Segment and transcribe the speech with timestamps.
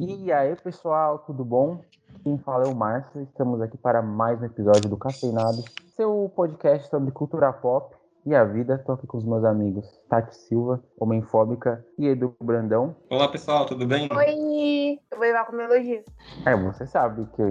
[0.00, 1.80] E aí, pessoal, tudo bom?
[2.24, 3.22] Quem fala é o Márcio.
[3.22, 5.62] Estamos aqui para mais um episódio do Cafeinado,
[5.96, 7.94] seu podcast sobre cultura pop
[8.26, 8.74] e a vida.
[8.74, 12.96] Estou aqui com os meus amigos Tati Silva, Homemfóbica, e Edu Brandão.
[13.08, 14.08] Olá, pessoal, tudo bem?
[14.10, 14.83] Oi!
[15.24, 16.04] Vou levar como elogio.
[16.44, 17.42] É, você sabe que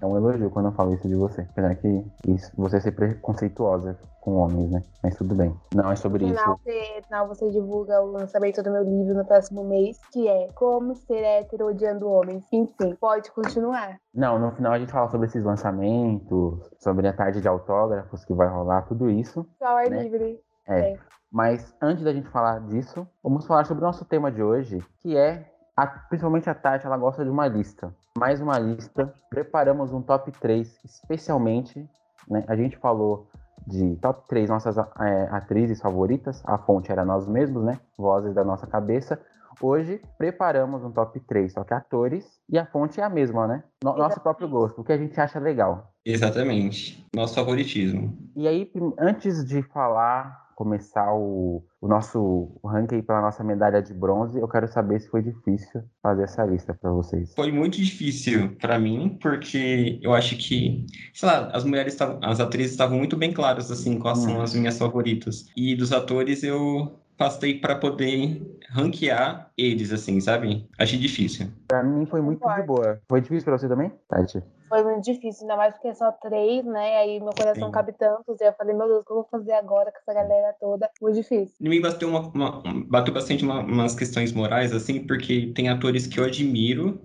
[0.00, 1.42] é um elogio quando eu falo isso de você.
[1.42, 4.82] Apesar que isso, você é ser preconceituosa com homens, né?
[5.02, 5.54] Mas tudo bem.
[5.74, 6.64] Não é sobre no final, isso.
[6.64, 10.94] Você, final você divulga o lançamento do meu livro no próximo mês, que é Como
[10.94, 12.42] Ser Hétero Odiando Homens.
[12.50, 13.98] Enfim, pode continuar.
[14.14, 18.32] Não, no final a gente fala sobre esses lançamentos, sobre a tarde de autógrafos que
[18.32, 19.46] vai rolar, tudo isso.
[19.58, 20.04] Só ar Né?
[20.04, 20.40] livre.
[20.66, 20.92] É.
[20.92, 20.98] É.
[21.30, 25.16] Mas antes da gente falar disso, vamos falar sobre o nosso tema de hoje, que
[25.16, 25.50] é,
[25.82, 27.94] a- principalmente a Tati, ela gosta de uma lista.
[28.18, 29.12] Mais uma lista.
[29.30, 31.88] Preparamos um top 3 especialmente,
[32.28, 32.44] né?
[32.48, 33.28] A gente falou
[33.66, 37.78] de top 3 nossas é, atrizes favoritas, a fonte era nós mesmos, né?
[37.96, 39.20] Vozes da nossa cabeça.
[39.62, 43.64] Hoje preparamos um top 3, só que atores, e a fonte é a mesma, né?
[43.84, 45.92] No- nosso próprio gosto, o que a gente acha legal.
[46.04, 47.06] Exatamente.
[47.14, 48.16] Nosso favoritismo.
[48.36, 54.38] E aí, antes de falar, começar o, o nosso ranking pela nossa medalha de bronze,
[54.38, 57.32] eu quero saber se foi difícil fazer essa lista para vocês.
[57.34, 62.40] Foi muito difícil pra mim, porque eu acho que, sei lá, as mulheres estavam, as
[62.40, 64.42] atrizes estavam muito bem claras, assim, quais são Hum.
[64.42, 65.46] as minhas favoritas.
[65.56, 68.40] E dos atores eu passei pra poder
[68.70, 70.66] ranquear eles, assim, sabe?
[70.78, 71.48] Achei difícil.
[71.68, 72.98] Pra mim foi muito de boa.
[73.10, 74.42] Foi difícil pra você também, Tati?
[74.70, 76.96] Foi muito difícil, ainda mais porque é só três, né?
[76.96, 77.72] Aí meu coração Sim.
[77.72, 78.40] cabe tantos.
[78.40, 80.88] E eu falei, meu Deus, o que eu vou fazer agora com essa galera toda?
[81.02, 81.54] Muito difícil.
[81.60, 86.06] Em mim bateu, uma, uma- bateu bastante uma- umas questões morais, assim, porque tem atores
[86.06, 86.98] que eu admiro,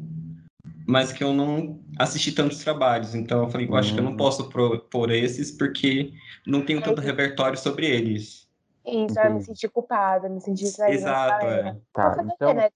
[0.87, 3.13] mas que eu não assisti tantos trabalhos.
[3.15, 4.17] Então eu falei, eu acho que eu não Hum.
[4.17, 6.13] posso pro- pôr esses porque
[6.47, 8.44] não tenho tanto repertório sobre eles.
[8.85, 10.95] Isso, eu me senti culpada, me senti traída.
[10.95, 11.77] Exato, é.
[11.93, 12.69] Tá, então né?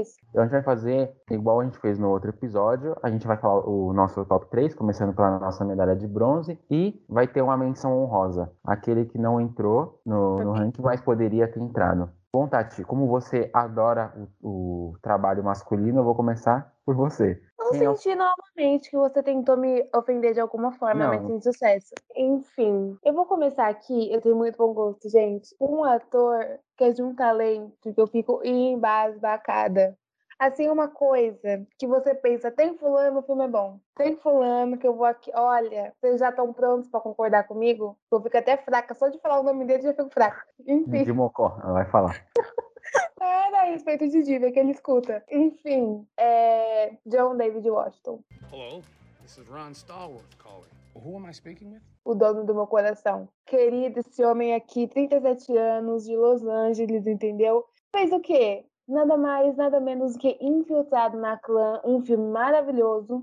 [0.00, 0.16] Isso.
[0.34, 2.96] a gente vai fazer igual a gente fez no outro episódio.
[3.02, 7.02] A gente vai falar o nosso top 3, começando pela nossa medalha de bronze, e
[7.08, 8.50] vai ter uma menção honrosa.
[8.64, 12.10] Aquele que não entrou no, no ranking, mas poderia ter entrado.
[12.32, 17.42] Bom, Tati, como você adora o, o trabalho masculino, eu vou começar por você.
[17.72, 21.08] Não Quem senti novamente que você tentou me ofender de alguma forma, Não.
[21.08, 21.94] mas sem sucesso.
[22.16, 24.12] Enfim, eu vou começar aqui.
[24.12, 25.54] Eu tenho muito bom gosto, gente.
[25.60, 26.44] Um ator
[26.76, 29.96] que é de um talento que eu fico embasbacada.
[30.38, 33.78] Assim, uma coisa que você pensa, tem fulano, o filme é bom.
[33.94, 35.30] Tem fulano que eu vou aqui.
[35.34, 37.94] Olha, vocês já estão prontos pra concordar comigo?
[38.10, 38.94] Eu fico até fraca.
[38.94, 40.42] Só de falar o nome dele já fico fraca.
[40.66, 41.04] Enfim.
[41.04, 42.24] De Mocó, ela vai falar.
[43.20, 45.24] Era a respeito de Diva que ele escuta.
[45.30, 48.20] Enfim, é John David Washington,
[48.52, 48.82] Hello,
[49.22, 50.70] this is Ron Stallworth calling.
[50.94, 51.82] Who am I speaking with?
[52.04, 53.28] o dono do meu coração.
[53.46, 57.64] Querido, esse homem aqui, 37 anos, de Los Angeles, entendeu?
[57.94, 58.64] Fez o quê?
[58.88, 63.22] Nada mais, nada menos do que Infiltrado na Clã, um filme maravilhoso,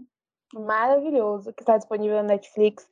[0.54, 2.88] maravilhoso, que está disponível na Netflix.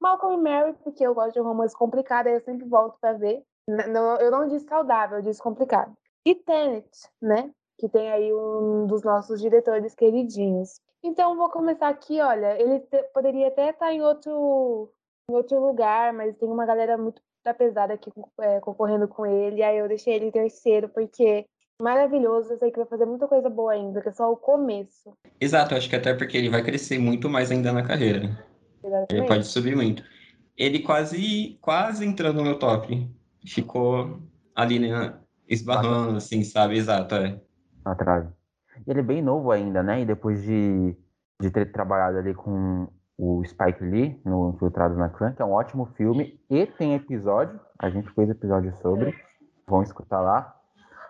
[0.00, 3.12] Malcolm e Mary, porque eu gosto de um romance complicado, aí eu sempre volto pra
[3.14, 3.42] ver.
[3.66, 5.96] Não- eu não disse saudável, eu disse complicado.
[6.24, 6.88] E Tenet,
[7.20, 7.50] né?
[7.78, 10.80] Que tem aí um dos nossos diretores queridinhos.
[11.02, 14.92] Então, vou começar aqui, olha, ele te- poderia até estar em outro,
[15.30, 19.62] em outro lugar, mas tem uma galera muito da pesada aqui é, concorrendo com ele,
[19.62, 21.46] aí eu deixei ele em terceiro, porque
[21.80, 25.12] maravilhoso, eu sei que vai fazer muita coisa boa ainda, que é só o começo.
[25.40, 28.22] Exato, acho que até porque ele vai crescer muito mais ainda na carreira.
[28.82, 29.28] Ele Exatamente.
[29.28, 30.02] pode subir muito.
[30.56, 33.08] Ele quase, quase entrou no meu top.
[33.46, 34.18] Ficou
[34.54, 35.16] ali, né,
[35.48, 36.76] esbarrando, assim, sabe?
[36.76, 37.40] Exato, é.
[37.84, 38.28] na trave.
[38.86, 40.02] Ele é bem novo ainda, né?
[40.02, 40.96] E depois de,
[41.40, 42.88] de ter trabalhado ali com
[43.18, 47.58] o Spike Lee no Infiltrados na Clã, que é um ótimo filme, e tem episódio,
[47.78, 49.12] a gente fez episódio sobre,
[49.66, 50.54] vão escutar lá.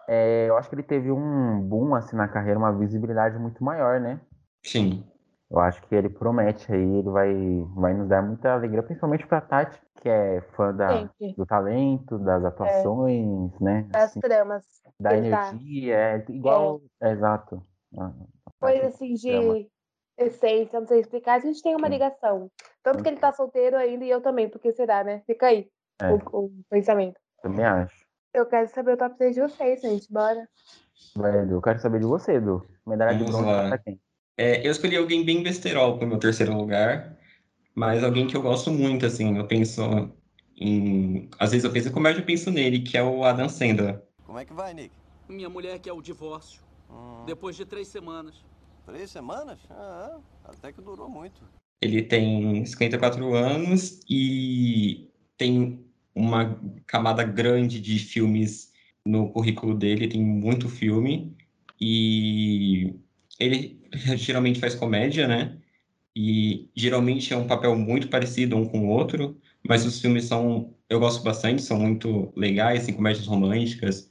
[0.09, 4.01] É, eu acho que ele teve um boom assim na carreira, uma visibilidade muito maior,
[4.01, 4.19] né?
[4.65, 5.05] Sim.
[5.51, 7.33] Eu acho que ele promete aí, ele vai,
[7.75, 11.35] vai nos dar muita alegria, principalmente pra Tati, que é fã da, Sempre.
[11.37, 13.87] do talento, das atuações, né?
[13.91, 14.65] Das Assim, tramas.
[15.01, 15.57] da exato.
[15.57, 16.83] energia, é igual.
[17.01, 17.63] é, exato.
[17.99, 18.13] Ah,
[18.61, 19.55] Coisa assim trama.
[19.55, 19.71] de
[20.19, 21.35] essência, não sei explicar.
[21.37, 22.51] A gente tem uma ligação.
[22.83, 25.23] Tanto que ele tá solteiro ainda e eu também, porque será, né?
[25.27, 25.67] Fica aí
[26.03, 26.13] É.
[26.13, 27.19] o, o pensamento.
[27.43, 28.07] Também acho.
[28.35, 30.13] Eu quero saber o top 3 de vocês, gente.
[30.13, 30.47] Bora.
[31.17, 32.67] Vai, Edu, eu quero saber de você, Edu.
[32.87, 33.69] Medalha de Vamos bronze lá.
[33.69, 33.99] pra quem?
[34.39, 37.19] É, eu escolhi alguém bem besterol para o meu terceiro lugar,
[37.75, 39.37] mas alguém que eu gosto muito, assim.
[39.37, 39.83] Eu penso
[40.57, 41.29] em.
[41.41, 44.01] Às vezes eu penso em comédia, eu penso nele, que é o Adam Sandler.
[44.25, 44.95] Como é que vai, Nick?
[45.29, 46.61] Minha mulher quer o divórcio.
[46.89, 48.37] Hum, Depois de três semanas.
[48.87, 49.59] Três semanas?
[49.69, 51.41] Ah, até que durou muito.
[51.83, 58.73] Ele tem 54 anos e tem uma camada grande de filmes
[59.05, 61.37] no currículo dele, tem muito filme.
[61.81, 62.95] E
[63.39, 63.78] ele
[64.17, 65.59] geralmente faz comédia, né?
[66.17, 70.75] E geralmente é um papel muito parecido um com o outro, mas os filmes são,
[70.89, 74.11] eu gosto bastante, são muito legais, tem comédias românticas,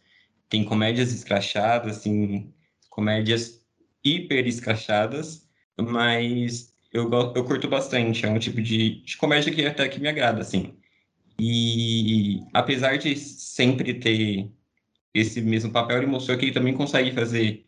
[0.50, 2.54] tem comédias escrachadas, assim,
[2.90, 3.62] comédias
[4.04, 5.48] hiper escrachadas,
[5.78, 10.08] mas eu, eu curto bastante, é um tipo de, de comédia que até que me
[10.08, 10.78] agrada, assim.
[11.40, 14.52] E apesar de sempre ter
[15.14, 17.67] esse mesmo papel, ele mostrou que ele também consegue fazer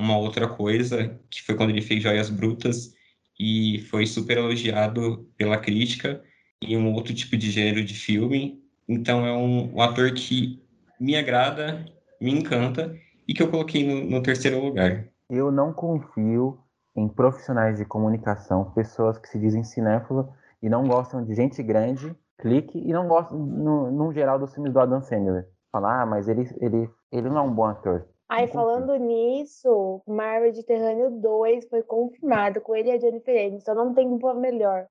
[0.00, 2.94] uma outra coisa, que foi quando ele fez Joias Brutas,
[3.38, 6.22] e foi super elogiado pela crítica,
[6.62, 8.62] em um outro tipo de gênero de filme.
[8.88, 10.62] Então é um, um ator que
[10.98, 11.84] me agrada,
[12.20, 12.94] me encanta,
[13.26, 15.06] e que eu coloquei no, no terceiro lugar.
[15.28, 16.58] Eu não confio
[16.96, 20.28] em profissionais de comunicação, pessoas que se dizem cinéfilo
[20.62, 24.72] e não gostam de gente grande, clique, e não gostam, no, no geral, dos filmes
[24.72, 25.46] do Adam Sandler.
[25.70, 28.06] Falar, ah, mas ele, ele, ele não é um bom ator.
[28.30, 33.74] Ai, falando nisso, Mar Mediterrâneo 2 foi confirmado com ele e a Jennifer Aniston.
[33.74, 34.86] Não tem uma melhor.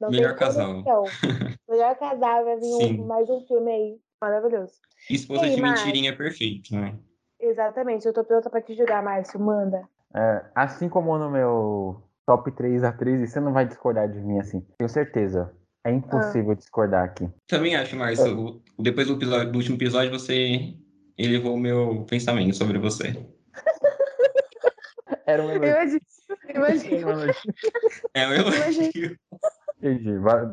[0.00, 0.84] Não melhor casal.
[1.68, 3.96] melhor casal, vai vir um, mais um filme aí.
[4.22, 4.74] Maravilhoso.
[5.10, 6.96] Esposa de mentirinha é perfeito, né?
[7.40, 8.06] Exatamente.
[8.06, 9.40] Eu tô pronta pra te julgar, Márcio.
[9.40, 9.88] Manda.
[10.14, 14.64] É, assim como no meu top 3 atrizes, você não vai discordar de mim assim.
[14.78, 15.52] Tenho certeza.
[15.84, 16.54] É impossível ah.
[16.54, 17.28] discordar aqui.
[17.48, 18.62] Também acho, Márcio.
[18.78, 18.82] É.
[18.82, 20.76] Depois do, episódio, do último episódio, você
[21.18, 23.14] elevou o meu pensamento sobre você.
[25.26, 26.00] Era um elogio.
[26.54, 27.32] Imagina.
[28.12, 29.16] É um elogio.
[29.78, 30.10] Entendi.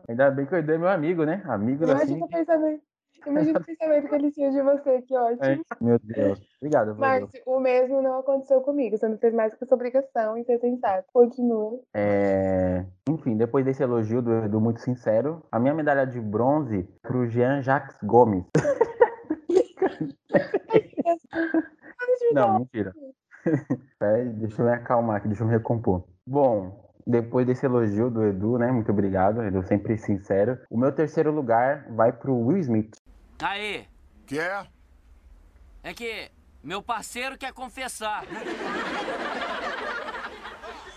[0.07, 1.41] Ainda bem que o Edu é meu amigo, né?
[1.45, 2.23] Amigo Imagina assim.
[2.23, 2.81] o pensamento.
[3.25, 5.45] Imagina o pensamento que ele tinha de você, que ótimo.
[5.45, 6.41] É, meu Deus.
[6.59, 8.97] Obrigado, Mas o mesmo não aconteceu comigo.
[8.97, 11.07] Você não fez mais que sua obrigação em ser sensato.
[11.13, 11.79] Continua.
[11.93, 12.83] É...
[13.07, 17.61] Enfim, depois desse elogio do Edu muito sincero, a minha medalha de bronze pro Jean
[17.61, 18.43] Jacques Gomes.
[22.33, 22.93] Não, mentira.
[23.99, 26.03] Peraí, deixa eu me acalmar aqui, deixa eu me recompor.
[26.25, 28.71] Bom, depois desse elogio do Edu, né?
[28.71, 30.57] Muito obrigado, Edu, sempre sincero.
[30.69, 32.95] O meu terceiro lugar vai pro Will Smith.
[33.41, 33.87] Aí.
[34.25, 34.65] Que é?
[35.83, 36.31] É que
[36.63, 38.23] meu parceiro quer confessar.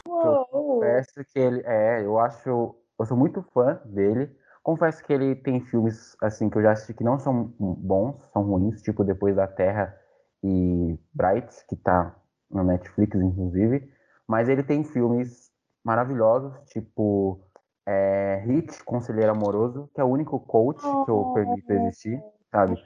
[0.06, 1.62] Eu confesso que ele.
[1.64, 2.76] É, eu acho.
[2.98, 4.30] Eu sou muito fã dele.
[4.64, 8.42] Confesso que ele tem filmes assim que eu já assisti que não são bons, são
[8.42, 9.94] ruins, tipo Depois da Terra
[10.42, 12.16] e Bright, que tá
[12.50, 13.92] na Netflix, inclusive.
[14.26, 15.52] Mas ele tem filmes
[15.84, 17.42] maravilhosos, tipo
[17.86, 22.82] é, Hit, Conselheiro Amoroso, que é o único coach que eu permito existir, sabe?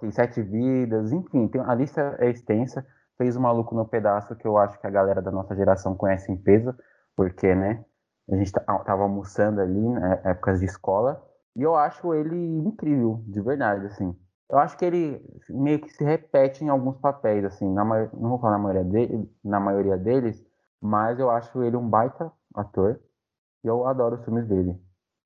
[0.00, 2.86] Tem Sete Vidas, enfim, tem, a lista é extensa.
[3.16, 6.30] Fez o Maluco no Pedaço, que eu acho que a galera da nossa geração conhece
[6.30, 6.72] em peso,
[7.16, 7.84] porque, né,
[8.30, 11.22] a gente tava almoçando ali, né, épocas de escola,
[11.56, 14.14] e eu acho ele incrível, de verdade, assim.
[14.50, 18.38] Eu acho que ele meio que se repete em alguns papéis, assim, na, não vou
[18.38, 20.44] falar na maioria, dele, na maioria deles,
[20.80, 23.00] mas eu acho ele um baita ator,
[23.64, 24.78] e eu adoro os filmes dele.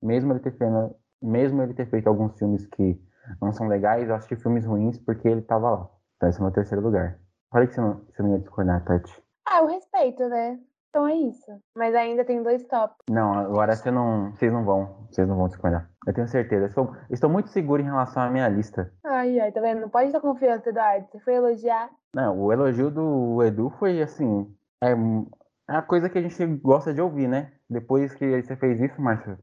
[0.03, 3.01] Mesmo ele ter feito, mesmo ele ter feito alguns filmes que
[3.41, 5.91] não são legais, eu assisti filmes ruins porque ele tava lá.
[6.17, 7.19] Então esse é o meu terceiro lugar.
[7.51, 9.23] Falei que você não, você não ia discordar, Tati.
[9.47, 10.59] Ah, o respeito, né?
[10.93, 11.51] Então é isso.
[11.75, 12.99] Mas ainda tem dois tops.
[13.09, 15.07] Não, agora você não, vocês não vão.
[15.11, 15.89] Vocês não vão discordar.
[16.07, 16.65] Eu tenho certeza.
[16.65, 18.93] Eu estou, estou muito seguro em relação à minha lista.
[19.03, 19.81] Ai, ai, tá vendo?
[19.81, 21.07] Não pode ter confiança, Eduardo.
[21.11, 21.89] Você foi elogiar.
[22.15, 24.55] Não, o elogio do Edu foi assim.
[24.85, 27.51] É, é a coisa que a gente gosta de ouvir, né?
[27.71, 29.39] Depois que você fez isso, Márcio,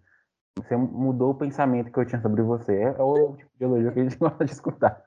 [0.56, 2.75] você mudou o pensamento que eu tinha sobre você.
[2.75, 5.03] É, é o tipo de elogio que a gente gosta de escutar.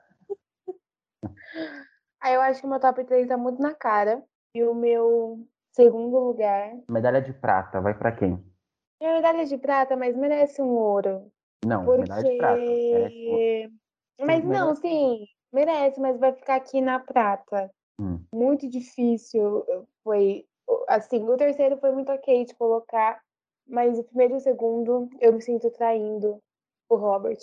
[2.21, 4.21] Aí eu acho que o meu top 3 tá muito na cara.
[4.53, 6.73] E o meu Segundo lugar.
[6.87, 8.43] Medalha de prata, vai para quem?
[9.01, 11.31] É medalha de prata, mas merece um ouro.
[11.65, 12.01] Não, porque...
[12.01, 12.59] medalha de prata.
[12.59, 13.73] Merece
[14.19, 17.71] mas não, sim, merece, mas vai ficar aqui na prata.
[17.99, 18.23] Hum.
[18.33, 19.65] Muito difícil.
[20.03, 20.45] Foi.
[20.87, 23.21] Assim, o terceiro foi muito ok de colocar,
[23.67, 26.39] mas o primeiro e o segundo eu me sinto traindo
[26.89, 27.39] o Robert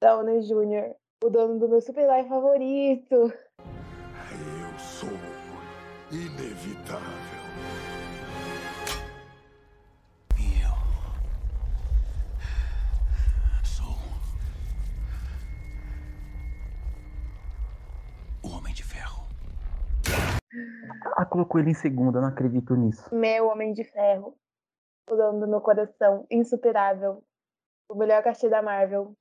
[0.00, 3.32] Downey Jr., o dono do meu super-herói favorito.
[6.38, 7.38] Eu sou inevitável.
[21.16, 23.12] Ah, colocou ele em segunda, não acredito nisso.
[23.12, 24.36] Meu Homem de Ferro.
[25.10, 26.24] O dono do meu coração.
[26.30, 27.24] Insuperável.
[27.88, 29.16] O melhor cachê da Marvel.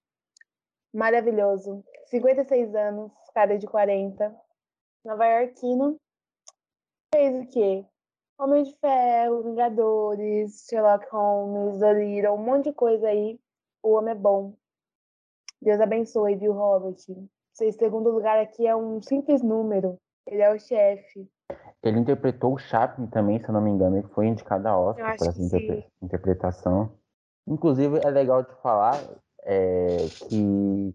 [0.94, 1.84] Maravilhoso.
[2.06, 4.36] 56 anos, cara de 40.
[5.04, 6.00] Nova Yorkino.
[7.14, 7.86] Fez o quê?
[8.40, 13.40] Homem de Ferro, Vingadores, Sherlock Holmes, Dolittle, um monte de coisa aí.
[13.82, 14.54] O homem é bom.
[15.62, 16.98] Deus abençoe, viu, Robert?
[17.54, 19.98] Seu segundo lugar aqui é um simples número.
[20.28, 21.28] Ele é o chefe.
[21.82, 25.18] Ele interpretou o Chaplin também, se eu não me engano, ele foi indicado a Oscar
[25.18, 26.06] por essa interpre- sim.
[26.06, 26.92] interpretação.
[27.48, 29.02] Inclusive, é legal de falar
[29.44, 29.98] é,
[30.28, 30.94] que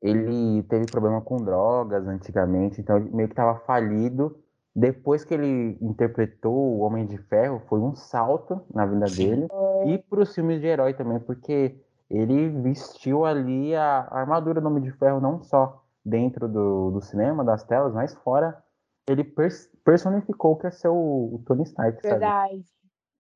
[0.00, 4.42] ele teve problema com drogas antigamente, então ele meio que estava falido.
[4.78, 9.16] Depois que ele interpretou o Homem de Ferro, foi um salto na vida Sim.
[9.16, 9.48] dele.
[9.86, 11.76] E para os filmes de herói também, porque
[12.08, 17.00] ele vestiu ali a, a armadura do Homem de Ferro, não só dentro do, do
[17.00, 18.62] cinema, das telas, mas fora.
[19.08, 22.20] Ele pers- personificou o que é ser o, o Tony Stark, sabe?
[22.20, 22.64] Verdade.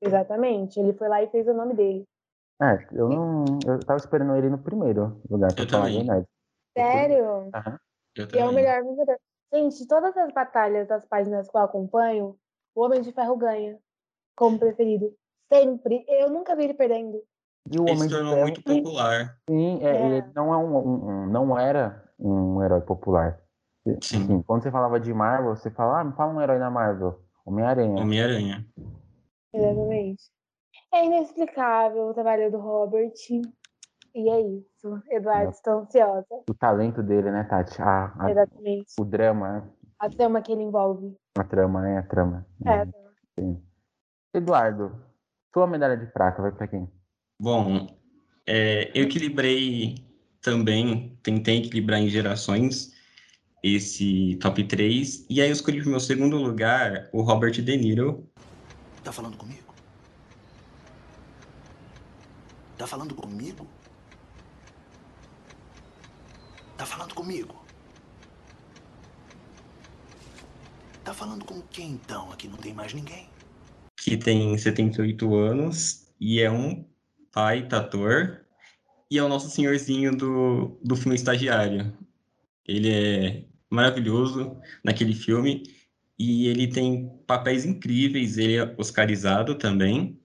[0.00, 0.78] Exatamente.
[0.78, 2.04] Ele foi lá e fez o nome dele.
[2.60, 3.58] É, eu não.
[3.66, 6.06] Eu tava esperando ele no primeiro lugar, pra Eu falar a também.
[6.06, 6.26] verdade.
[6.76, 7.50] Sério?
[7.52, 7.78] Aham.
[8.14, 8.54] Eu E é o também.
[8.54, 9.16] melhor Vingador.
[9.52, 12.36] Gente, todas as batalhas das páginas que eu acompanho,
[12.74, 13.78] o Homem de Ferro ganha
[14.36, 15.12] como preferido.
[15.52, 16.04] Sempre.
[16.08, 17.22] Eu nunca vi ele perdendo.
[17.70, 19.38] E o Ele Homem se de tornou Ferro, muito popular.
[19.48, 20.06] sim, é, É.
[20.06, 23.38] ele não, é um, um- um- não era um herói popular.
[24.02, 24.22] Sim.
[24.22, 27.20] Assim, quando você falava de Marvel, você fala, ah, me fala um herói da Marvel.
[27.44, 28.00] Homem-Aranha.
[28.00, 28.66] Homem-Aranha.
[29.52, 30.22] Exatamente.
[30.94, 33.12] É inexplicável o trabalho do Robert.
[34.14, 35.02] E é isso.
[35.10, 36.26] Eduardo, estou ansiosa.
[36.48, 37.80] O talento dele, né, Tati?
[37.80, 38.92] A- a- Exatamente.
[38.98, 39.70] o drama, né?
[39.98, 41.16] A trama que ele envolve.
[41.38, 41.98] a trama, né?
[41.98, 42.46] A trama.
[42.66, 42.86] É,
[43.38, 43.62] Sim.
[44.34, 44.94] Eduardo,
[45.52, 46.86] sua medalha de prata vai pra quem?
[47.40, 47.86] Bom,
[48.46, 49.94] é, eu equilibrei
[50.42, 52.92] também, tentei equilibrar em gerações
[53.62, 58.28] esse top 3, e aí eu escolhi pro meu segundo lugar o Robert De Niro.
[59.04, 59.72] Tá falando comigo?
[62.76, 63.66] Tá falando comigo?
[66.82, 67.64] Tá falando comigo?
[71.04, 72.32] Tá falando com quem então?
[72.32, 73.28] Aqui não tem mais ninguém.
[73.96, 76.84] que tem 78 anos e é um
[77.32, 78.44] baita ator
[79.08, 81.96] e é o nosso senhorzinho do, do filme Estagiário.
[82.66, 85.62] Ele é maravilhoso naquele filme
[86.18, 90.20] e ele tem papéis incríveis, ele é oscarizado também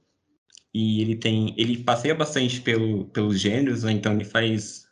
[0.73, 3.91] e ele tem ele passeia bastante pelo, pelos gêneros, né?
[3.91, 4.86] então ele faz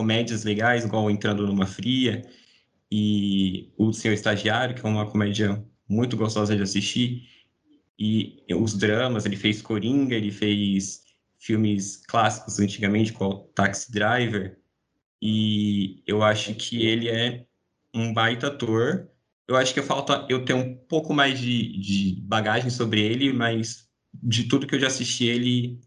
[0.00, 2.22] comédias legais, igual Entrando numa Fria
[2.90, 7.28] e O Senhor Estagiário, que é uma comédia muito gostosa de assistir
[7.98, 11.02] e os dramas, ele fez Coringa, ele fez
[11.38, 14.58] filmes clássicos antigamente, como Taxi Driver,
[15.20, 17.44] e eu acho que ele é
[17.92, 19.06] um baita ator.
[19.46, 23.86] Eu acho que falta eu ter um pouco mais de, de bagagem sobre ele, mas
[24.14, 25.78] de tudo que eu já assisti, ele,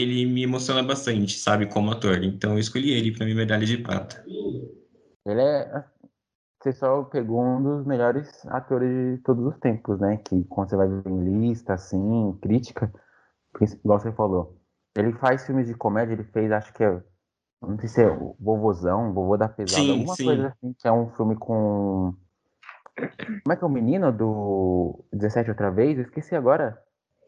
[0.00, 2.22] ele me emociona bastante, sabe, como ator.
[2.22, 4.24] Então eu escolhi ele para minha medalha de prata.
[5.26, 5.84] Ele é.
[6.62, 10.16] Você só pegou um dos melhores atores de todos os tempos, né?
[10.16, 12.92] Que quando você vai ver em lista, assim, crítica,
[13.84, 14.58] igual você falou.
[14.96, 17.02] Ele faz filmes de comédia, ele fez, acho que é.
[17.62, 20.24] Não sei se é o Vovozão, Vovô da Pesada, Sim, alguma sim.
[20.24, 22.14] coisa assim, que é um filme com.
[22.96, 25.98] Como é que é o menino do 17 outra vez?
[25.98, 26.78] Eu esqueci agora.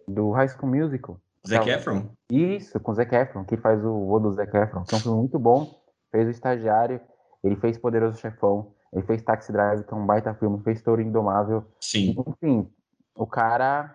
[0.06, 1.20] Do High School Musical.
[1.48, 1.68] Zac.
[1.68, 2.10] Efron?
[2.30, 5.00] Isso, com o Zac Efron, que faz o vô do Zac Efron, que é um
[5.00, 5.82] filme muito bom.
[6.10, 7.00] Fez o Estagiário,
[7.44, 11.02] ele fez Poderoso Chefão, ele fez Taxi Driver, que é um baita filme, fez Touro
[11.02, 11.64] Indomável.
[11.80, 12.14] Sim.
[12.26, 12.70] Enfim,
[13.14, 13.94] o cara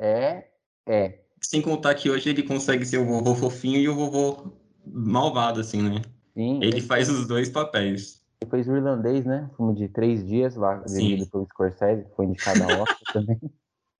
[0.00, 0.46] é.
[0.88, 1.20] É.
[1.40, 4.52] Sem contar que hoje ele consegue ser o vovô fofinho e o vovô
[4.86, 6.02] malvado, assim, né?
[6.34, 8.22] Sim, Ele faz os dois papéis.
[8.40, 9.50] ele fez o Irlandês, né?
[9.56, 13.38] Filme de três dias lá, dirigido pelo Scorsese, que foi indicado a Oscar também.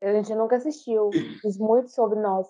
[0.03, 1.11] A gente nunca assistiu.
[1.45, 2.47] Diz muito sobre nós.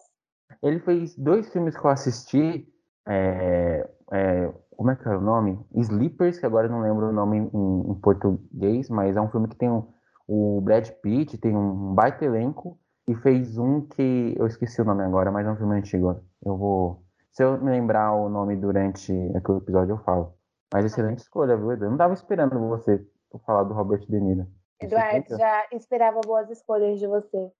[0.63, 2.69] Ele fez dois filmes que eu assisti.
[3.07, 5.59] é, é, como é que era o nome?
[5.75, 9.47] Sleepers, que agora eu não lembro o nome em, em português, mas é um filme
[9.47, 9.93] que tem o,
[10.27, 15.03] o Brad Pitt, tem um baita elenco, e fez um que eu esqueci o nome
[15.05, 16.23] agora, mas é um filme antigo.
[16.43, 17.05] Eu vou.
[17.31, 20.35] Se eu me lembrar o nome durante aquele episódio, eu falo.
[20.73, 21.85] Mas excelente escolha, viu, Edu?
[21.85, 23.05] Eu não tava esperando você
[23.45, 24.47] falar do Robert De Niro.
[24.81, 27.51] Eduardo, já esperava boas escolhas de você.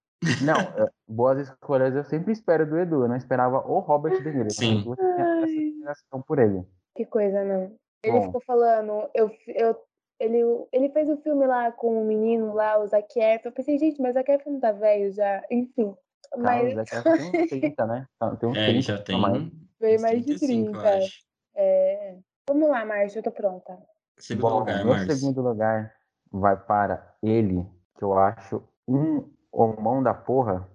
[0.45, 3.03] Não, é, boas escolhas eu sempre espero do Edu.
[3.05, 4.51] Eu não esperava o Robert De Niro.
[4.51, 4.77] Sim.
[4.77, 6.63] mas você tinha essa admiração por ele.
[6.95, 7.75] Que coisa, não.
[8.03, 8.27] Ele Bom.
[8.27, 9.77] ficou falando, eu, eu,
[10.19, 10.39] ele,
[10.73, 13.49] ele fez o filme lá com o menino lá, o Zac Efron.
[13.49, 15.43] Eu pensei, gente, mas o Zac Efron tá velho já.
[15.51, 15.95] Enfim.
[16.37, 18.07] Mas Carlos, é que tem uns 30, né?
[18.19, 19.43] Tá- Tem uns É, ele 30 já a tem mais.
[19.81, 20.97] veio mais de 35, eu 30.
[20.97, 21.13] acho.
[21.55, 22.17] É.
[22.49, 23.79] Vamos lá, Márcio, eu tô pronta.
[24.19, 25.13] Segundo Bom, lugar, meu Márcio.
[25.17, 25.93] segundo lugar
[26.31, 30.69] vai para ele, que eu acho um homão da porra,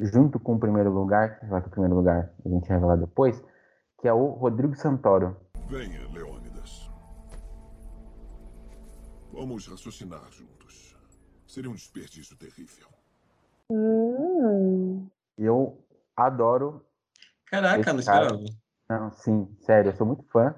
[0.00, 3.42] junto com o primeiro lugar, que vai que o primeiro lugar a gente revela depois,
[4.00, 5.36] que é o Rodrigo Santoro.
[5.68, 6.90] Venha, Leônidas.
[9.32, 10.96] Vamos raciocinar juntos.
[11.46, 12.88] Seria um desperdício terrível.
[13.70, 15.08] Hum.
[15.36, 15.78] Eu
[16.16, 16.82] adoro
[17.50, 18.40] Caraca, não cara- esperava.
[18.88, 20.54] Não, sim, sério, eu sou muito fã.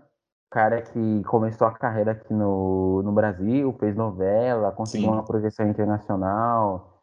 [0.50, 5.14] cara que começou a carreira aqui no, no Brasil, fez novela, conseguiu Sim.
[5.14, 6.97] uma projeção internacional,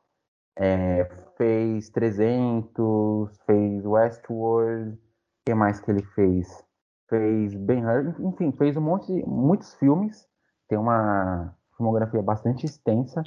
[0.56, 1.06] é,
[1.38, 5.00] fez 300, fez Westworld, o
[5.46, 6.64] que mais que ele fez?
[7.10, 10.28] Fez Ben Hur, enfim, fez um monte, de- muitos filmes,
[10.68, 13.24] tem uma filmografia bastante extensa.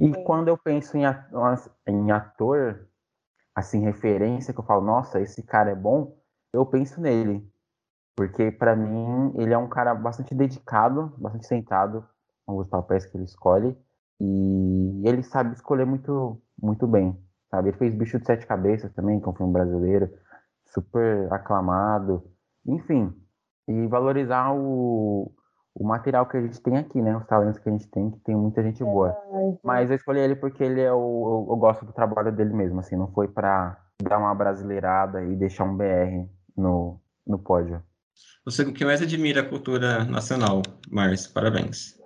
[0.00, 0.24] E Sim.
[0.24, 1.04] quando eu penso em
[1.86, 2.88] em ator,
[3.54, 6.16] assim, referência, que eu falo, nossa, esse cara é bom,
[6.52, 7.48] eu penso nele.
[8.16, 12.06] Porque, pra mim, ele é um cara bastante dedicado, bastante centrado
[12.48, 13.76] nos papéis que ele escolhe.
[14.20, 17.16] E ele sabe escolher muito, muito bem,
[17.50, 17.70] sabe?
[17.70, 20.10] Ele fez Bicho de Sete Cabeças também, que é um filme brasileiro,
[20.66, 22.24] super aclamado.
[22.66, 23.12] Enfim,
[23.68, 25.32] e valorizar o,
[25.74, 27.16] o material que a gente tem aqui, né?
[27.16, 29.16] Os talentos que a gente tem, que tem muita gente boa.
[29.62, 30.96] Mas eu escolhi ele porque ele é o.
[30.96, 35.36] Eu, eu gosto do trabalho dele mesmo, assim, não foi pra dar uma brasileirada e
[35.36, 37.82] deixar um BR no, no pódio.
[38.44, 41.32] Você o que mais admira a cultura nacional, Márcio?
[41.32, 41.97] Parabéns.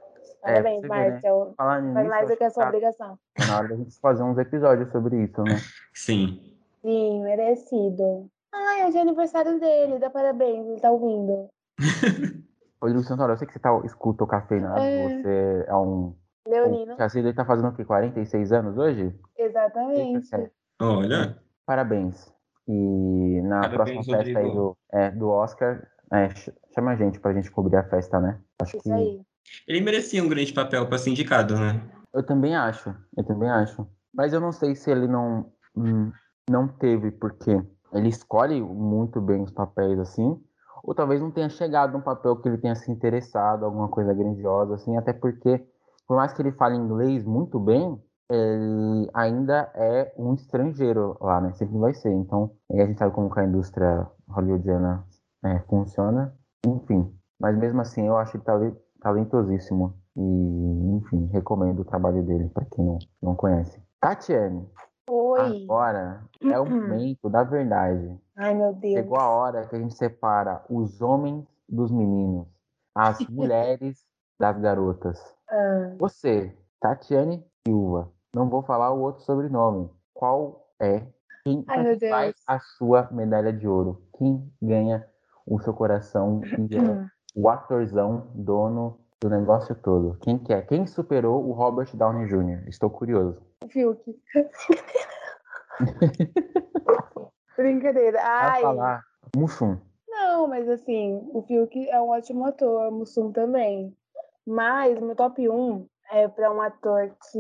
[0.42, 1.20] Parabéns, você vê, né?
[1.56, 3.18] Faz mais do que a sua tá obrigação.
[3.49, 5.54] na hora da gente fazer uns episódios sobre isso, né?
[5.94, 6.56] Sim.
[6.82, 8.26] Sim, merecido.
[8.52, 11.49] Ai, hoje é aniversário dele, dá parabéns, ele tá ouvindo.
[12.80, 15.08] Ô, Lu Santoro, eu sei que você tá, escuta o cafeinado, É.
[15.22, 16.14] você é um.
[16.46, 16.96] Leonino.
[16.96, 17.84] O ele tá fazendo o quê?
[17.84, 19.14] 46 anos hoje?
[19.38, 20.34] Exatamente.
[20.34, 20.50] É.
[20.80, 22.32] Olha, Parabéns.
[22.66, 24.54] E na Parabéns, próxima festa aí Rodrigo.
[24.90, 28.40] do, é, do Oscar, é, ch- chama a gente pra gente cobrir a festa, né?
[28.61, 28.92] Acho Isso que.
[28.92, 29.20] aí.
[29.66, 31.82] Ele merecia um grande papel para ser indicado, né?
[32.12, 33.87] Eu também acho, eu também acho.
[34.14, 36.12] Mas eu não sei se ele não, hum,
[36.49, 37.50] não teve, porque
[37.92, 40.38] ele escolhe muito bem os papéis assim,
[40.82, 44.75] ou talvez não tenha chegado num papel que ele tenha se interessado, alguma coisa grandiosa,
[44.75, 45.64] assim, até porque,
[46.06, 47.99] por mais que ele fale inglês muito bem,
[48.30, 51.52] ele ainda é um estrangeiro lá, né?
[51.52, 52.11] Sempre vai ser.
[52.11, 55.04] Então, a gente sabe como que a indústria hollywoodiana
[55.44, 56.34] é, funciona.
[56.66, 59.94] Enfim, mas mesmo assim eu acho ele tale- talentosíssimo.
[60.16, 63.83] E, enfim, recomendo o trabalho dele para quem não, não conhece.
[64.00, 64.68] Tatiane,
[65.09, 65.64] Oi.
[65.64, 68.18] agora é o momento da verdade.
[68.37, 68.94] Ai, meu Deus.
[68.94, 72.46] Chegou a hora que a gente separa os homens dos meninos,
[72.94, 74.05] as mulheres
[74.38, 75.18] das garotas.
[75.50, 79.90] Ah, Você, Tatiane Silva, não vou falar o outro sobrenome.
[80.12, 81.07] Qual é
[81.44, 84.03] quem Ai, faz a sua medalha de ouro?
[84.18, 85.07] Quem ganha
[85.46, 90.18] o seu coração e é o atorzão, dono do negócio todo?
[90.20, 90.62] Quem que é?
[90.62, 92.68] Quem superou o Robert Downey Jr.?
[92.68, 93.40] Estou curioso.
[93.62, 94.20] o Fiuk.
[97.56, 98.18] Brincadeira.
[98.18, 99.04] Vai Ai, falar
[99.37, 99.78] Mushum.
[100.08, 103.96] não, mas assim, o Fiuk é um ótimo ator, o Mussum também.
[104.44, 107.38] Mas meu top 1 é pra um ator que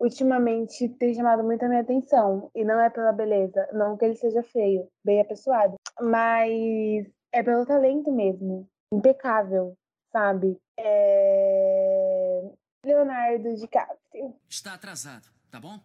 [0.00, 2.50] ultimamente tem chamado muito a minha atenção.
[2.52, 5.76] E não é pela beleza, não que ele seja feio, bem apessoado.
[6.00, 8.66] Mas é pelo talento mesmo.
[8.92, 9.74] Impecável,
[10.12, 10.56] sabe?
[10.78, 12.50] É...
[12.84, 14.34] Leonardo DiCaprio.
[14.48, 15.78] Está atrasado, tá bom?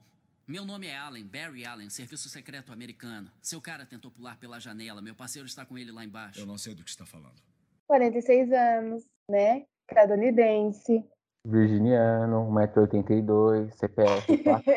[0.47, 3.29] Meu nome é Allen, Barry Allen, Serviço Secreto Americano.
[3.41, 6.39] Seu cara tentou pular pela janela, meu parceiro está com ele lá embaixo.
[6.39, 7.39] Eu não sei do que está falando.
[7.87, 9.65] 46 anos, né?
[9.87, 11.05] Estadunidense.
[11.45, 14.71] Virginiano, 1,82m, CPF 4.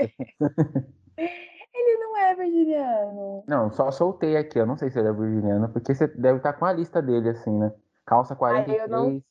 [1.74, 3.44] Ele não é virginiano.
[3.48, 4.58] Não, só soltei aqui.
[4.58, 7.30] Eu não sei se ele é virginiano, porque você deve estar com a lista dele,
[7.30, 7.72] assim, né?
[8.04, 8.82] Calça 43.
[8.82, 9.22] eu não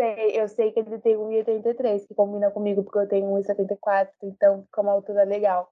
[0.00, 4.62] Sei, eu sei que ele tem 1,83, que combina comigo, porque eu tenho 1,74, então
[4.62, 5.70] fica uma altura legal.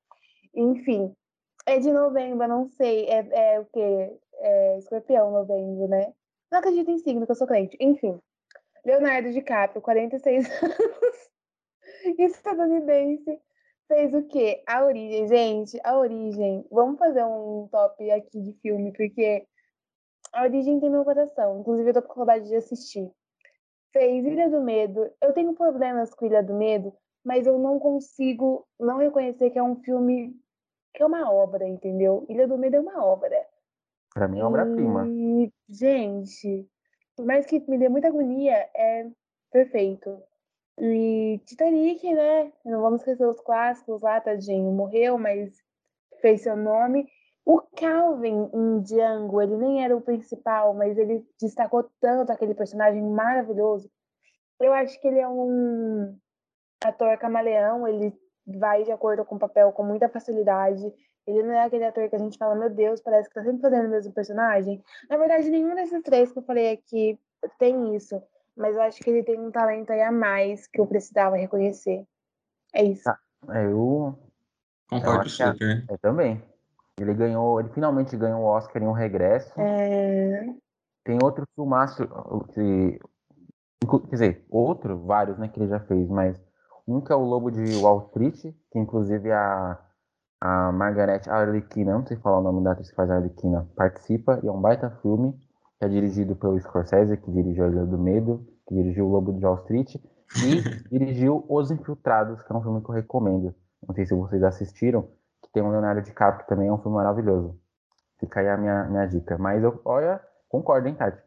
[0.54, 1.16] Enfim,
[1.64, 3.06] é de novembro, não sei.
[3.06, 4.18] É, é o quê?
[4.34, 6.12] É escorpião, novembro, né?
[6.52, 7.74] Não acredito em signo, que eu sou crente.
[7.80, 8.20] Enfim,
[8.84, 11.30] Leonardo DiCaprio, 46 anos,
[12.18, 13.40] estadunidense,
[13.88, 14.62] fez o quê?
[14.66, 15.26] A Origem.
[15.26, 16.66] Gente, A Origem.
[16.70, 19.46] Vamos fazer um top aqui de filme, porque
[20.34, 21.60] A Origem tem meu coração.
[21.60, 23.10] Inclusive, eu tô com saudade de assistir.
[23.92, 25.10] Fez Ilha do Medo.
[25.22, 26.92] Eu tenho problemas com Ilha do Medo,
[27.24, 30.34] mas eu não consigo não reconhecer que é um filme
[30.94, 32.26] que é uma obra, entendeu?
[32.28, 33.36] Ilha do Medo é uma obra.
[34.14, 35.06] Pra mim é obra-prima.
[35.06, 36.68] E, gente,
[37.16, 39.08] por mais que me dê muita agonia, é
[39.50, 40.20] perfeito.
[40.80, 42.52] E Titanic, né?
[42.64, 44.70] Não vamos esquecer os clássicos lá, tadinho.
[44.72, 45.52] Morreu, mas
[46.20, 47.08] fez seu nome.
[47.50, 53.02] O Calvin em Django, ele nem era o principal, mas ele destacou tanto aquele personagem
[53.02, 53.90] maravilhoso.
[54.60, 56.14] Eu acho que ele é um
[56.84, 58.12] ator camaleão, ele
[58.46, 60.92] vai de acordo com o papel com muita facilidade.
[61.26, 63.62] Ele não é aquele ator que a gente fala, meu Deus, parece que tá sempre
[63.62, 64.84] fazendo o mesmo personagem.
[65.08, 67.18] Na verdade, nenhum desses três que eu falei aqui
[67.58, 68.22] tem isso.
[68.54, 72.04] Mas eu acho que ele tem um talento aí a mais que eu precisava reconhecer.
[72.74, 73.08] É isso.
[73.48, 74.18] É, eu,
[74.90, 75.86] Concordo acho que a- super.
[75.88, 76.42] eu também.
[76.98, 79.52] Ele ganhou, ele finalmente ganhou o Oscar em um regresso.
[79.56, 80.46] É...
[81.04, 82.06] Tem outro filmaço
[82.52, 82.98] que.
[84.08, 86.38] Quer dizer, outro, vários, né, que ele já fez, mas
[86.86, 89.78] um que é o Lobo de Wall Street, que inclusive a,
[90.40, 94.40] a Margaret Arlequina, não sei falar o nome da atriz que faz a Arlequina, participa,
[94.42, 95.32] e é um baita filme,
[95.78, 99.32] que é dirigido pelo Scorsese, que dirigiu A Ilha do Medo, que dirigiu O Lobo
[99.32, 103.54] de Wall Street, e dirigiu Os Infiltrados, que é um filme que eu recomendo.
[103.86, 105.08] Não sei se vocês assistiram,
[105.58, 107.60] tem o Leonardo DiCaprio, que também é um filme maravilhoso.
[108.20, 109.36] Fica aí a minha, minha dica.
[109.38, 111.20] Mas eu, olha, concordo, hein, Tati?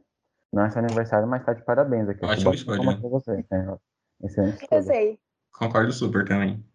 [0.53, 2.25] Não é seu aniversário, mas tá de parabéns aqui.
[2.25, 2.97] Ótima Eu escolha.
[3.01, 3.45] você.
[3.51, 3.77] né?
[4.23, 4.83] Excelente Eu escolha.
[4.83, 5.19] sei.
[5.57, 6.65] Concordo super também.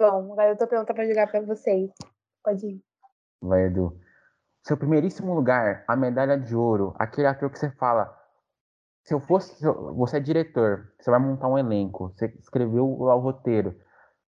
[0.00, 1.90] Bom, agora eu tô pronta pra jogar pra vocês.
[2.44, 2.80] Pode ir.
[3.42, 3.98] Vai, Edu.
[4.64, 8.16] Seu primeiríssimo lugar, a medalha de ouro, aquele ator que você fala.
[9.04, 9.56] Se eu fosse.
[9.56, 13.76] se eu- Você é diretor, você vai montar um elenco, você escreveu lá o roteiro.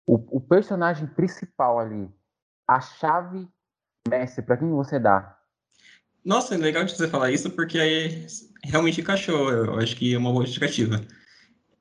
[0.07, 2.11] O, o personagem principal ali,
[2.71, 3.49] a chave
[4.09, 5.37] mestre, pra quem você dá?
[6.25, 8.27] Nossa, é legal de você falar isso, porque aí
[8.63, 9.51] realmente encaixou.
[9.51, 11.01] Eu acho que é uma boa justificativa.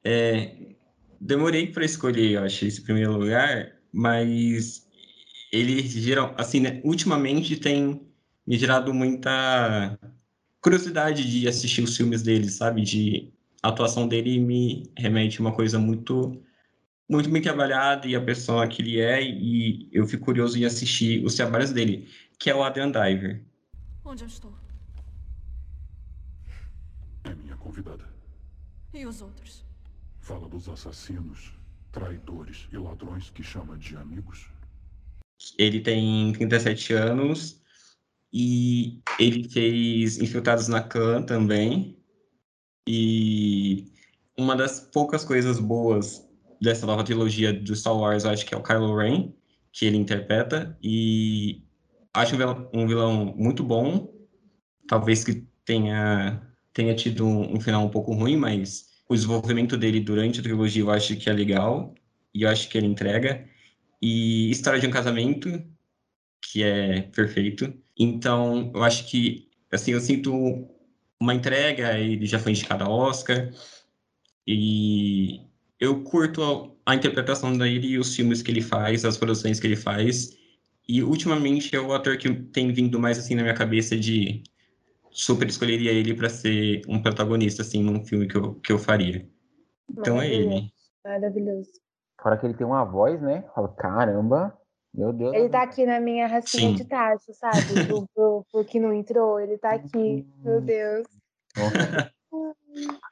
[0.04, 0.56] É,
[1.21, 4.88] demorei para escolher, eu acho, esse primeiro lugar, mas
[5.52, 8.02] ele geral, assim, né, ultimamente tem
[8.47, 9.99] me gerado muita
[10.60, 12.82] curiosidade de assistir os filmes dele, sabe?
[12.82, 16.41] De a atuação dele me remete a uma coisa muito
[17.10, 21.26] muito bem trabalhada e a pessoa que ele é, e eu fico curioso em assistir
[21.26, 23.43] os trabalhos dele, que é o Adrian Driver.
[24.06, 24.54] Onde eu estou?
[27.24, 28.08] É minha convidada.
[28.93, 29.65] E os outros?
[30.19, 31.52] Fala dos assassinos,
[31.91, 34.48] traidores e ladrões que chama de amigos.
[35.58, 37.60] Ele tem 37 anos
[38.32, 41.98] e ele fez Infiltrados na Clã também.
[42.88, 43.91] E
[44.38, 46.29] uma das poucas coisas boas
[46.62, 49.34] dessa nova trilogia do Star Wars, acho que é o Kylo Ren,
[49.72, 50.78] que ele interpreta.
[50.82, 51.63] E
[52.13, 54.13] acho um um vilão muito bom.
[54.88, 56.41] Talvez que tenha,
[56.74, 60.84] tenha tido um, um final um pouco ruim, mas o desenvolvimento dele durante a trilogia
[60.84, 61.93] eu acho que é legal.
[62.34, 63.48] E eu acho que ele entrega
[64.02, 65.50] e História de um Casamento,
[66.41, 67.74] que é perfeito.
[67.98, 70.67] Então, eu acho que, assim, eu sinto
[71.19, 73.52] uma entrega, ele já foi indicado a Oscar,
[74.48, 75.41] e
[75.80, 76.44] eu curto
[76.86, 80.38] a, a interpretação dele e os filmes que ele faz, as produções que ele faz,
[80.88, 84.44] e ultimamente é o ator que tem vindo mais, assim, na minha cabeça de
[85.12, 89.28] super escolheria ele para ser um protagonista, assim, num filme que eu, que eu faria.
[89.89, 90.72] Então é ele.
[91.04, 91.70] Maravilhoso.
[92.22, 93.46] Fora que ele tem uma voz, né?
[93.56, 94.58] Fala, caramba,
[94.94, 95.34] meu Deus.
[95.34, 96.76] Ele tá aqui na minha racinha Sim.
[96.76, 97.74] de tacho, sabe?
[97.86, 100.26] Pro que não entrou, ele tá aqui.
[100.44, 101.08] Meu Deus.
[101.56, 102.12] Nossa.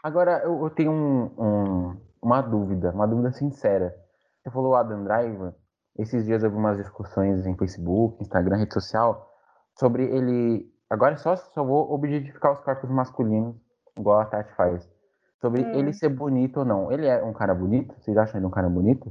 [0.03, 3.95] Agora, eu, eu tenho um- um- uma dúvida, uma dúvida sincera.
[4.43, 5.53] Você falou Adam Driver,
[5.97, 9.31] esses dias eu vi umas discussões em Facebook, Instagram, rede social,
[9.79, 10.69] sobre ele.
[10.89, 13.55] Agora só, só vou objetificar os corpos masculinos,
[13.97, 14.87] igual a Tati faz.
[15.39, 15.71] Sobre Hum.
[15.73, 16.91] ele ser bonito ou não.
[16.91, 17.95] Ele é um cara bonito?
[17.99, 19.07] Vocês acham ele um cara bonito?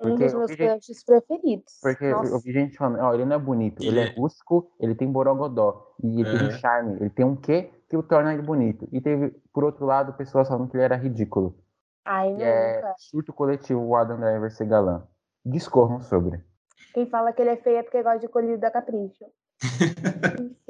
[0.00, 1.78] Um Porque dos eu meus vi gente- crushes preferidos.
[1.82, 2.38] Porque eu Nossa.
[2.38, 5.94] vi gente falando, ó, ele não é bonito, ele, Ele é rústico, ele tem borogodó,
[6.02, 6.58] e ele tem um Aham.
[6.58, 8.88] charme, ele tem um quê que o torna ele bonito.
[8.92, 11.56] E teve, por outro lado, pessoas falando que ele era ridículo.
[12.04, 12.94] Ai, é nunca.
[12.98, 15.06] surto coletivo o Adam Driver ser galã.
[15.44, 16.44] Discorram sobre.
[16.92, 19.24] Quem fala que ele é feio é porque gosta de colírio da capricho.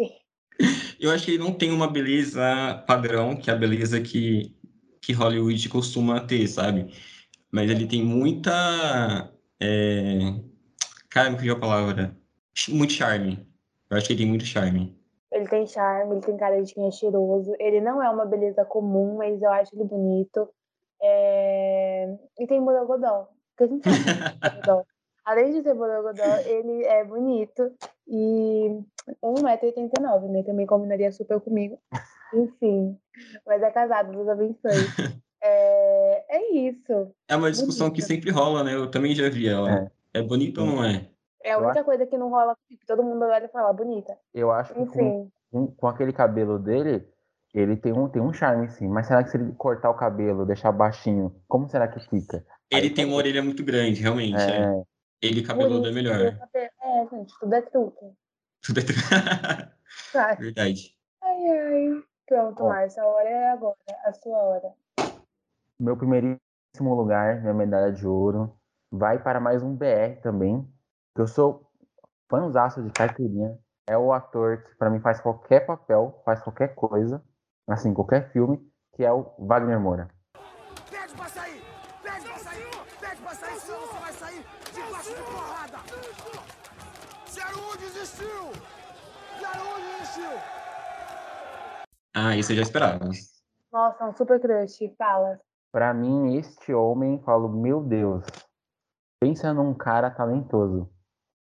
[1.00, 4.56] Eu acho que ele não tem uma beleza padrão, que é a beleza que,
[5.02, 6.94] que Hollywood costuma ter, sabe?
[7.52, 8.52] Mas ele tem muita.
[9.60, 10.18] É...
[11.10, 12.16] Cara, me fugiu a palavra.
[12.68, 13.46] Muito charme.
[13.90, 14.96] Eu acho que ele tem muito charme.
[15.30, 17.52] Ele tem charme, ele tem cara de quem é cheiroso.
[17.58, 20.48] Ele não é uma beleza comum, mas eu acho ele bonito.
[21.04, 22.16] É...
[22.38, 23.28] E tem borogodó.
[23.56, 24.84] Porque a gente sabe que tem borogodó.
[25.24, 27.72] Além de ter borogodó, ele é bonito.
[28.06, 28.78] E
[29.22, 30.42] 1,89m, né?
[30.42, 31.78] Também combinaria super comigo.
[32.34, 32.98] Enfim.
[33.46, 34.70] Mas é casado, Deus abençoe.
[35.46, 37.14] É, é isso.
[37.28, 38.06] É uma discussão que Bonito.
[38.06, 38.74] sempre rola, né?
[38.74, 39.90] Eu também já vi ela.
[40.14, 41.06] É, bonito ou não é?
[41.42, 42.82] É a única coisa que não rola comigo.
[42.86, 44.16] Todo mundo olha e fala, bonita.
[44.32, 45.30] Eu acho que Enfim.
[45.52, 47.06] com, com aquele cabelo dele,
[47.54, 48.88] ele tem um, tem um charme, sim.
[48.88, 52.44] Mas será que se ele cortar o cabelo, deixar baixinho, como será que fica?
[52.70, 54.36] Ele Aí tem uma orelha muito grande, realmente.
[54.36, 54.64] é.
[54.64, 54.82] É,
[55.22, 56.16] Ele cabeludo é melhor.
[56.20, 58.06] É, gente, tudo é truque.
[58.60, 58.82] Tudo é-
[60.12, 60.42] Sabe?
[60.42, 60.96] Verdade.
[61.22, 62.02] Ai, ai.
[62.26, 62.68] Pronto, Ó.
[62.68, 63.76] Márcia, a hora é agora.
[64.04, 64.72] A sua hora.
[65.78, 68.56] meu primeiríssimo lugar, minha medalha de ouro,
[68.90, 70.66] vai para mais um BR também.
[71.14, 71.70] Que eu sou
[72.28, 73.56] fãzaço de carteirinha.
[73.86, 77.22] É o ator que pra mim faz qualquer papel, faz qualquer coisa,
[77.68, 78.60] assim, qualquer filme,
[78.94, 80.08] que é o Wagner Moura.
[80.90, 81.62] Pede pra sair!
[82.02, 82.70] Pede pra sair!
[83.00, 85.78] Pede pra sair, senão você vai sair debaixo de porrada!
[87.28, 88.52] 01 desistiu!
[89.40, 90.30] 01 desistiu!
[92.14, 93.04] Ah, isso eu já esperava.
[93.72, 94.94] Nossa, um super crush.
[94.96, 95.40] Fala.
[95.72, 98.24] Pra mim, este homem, falo, meu Deus,
[99.20, 100.88] pensa num cara talentoso.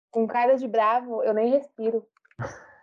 [0.09, 2.07] Com cara de bravo, eu nem respiro.